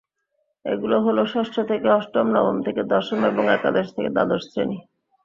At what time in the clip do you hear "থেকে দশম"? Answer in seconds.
2.65-3.19